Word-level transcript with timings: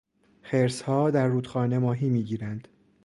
خرسها 0.41 1.11
در 1.11 1.27
رودخانه 1.27 1.77
ماهی 1.77 2.09
میگیرند. 2.09 2.67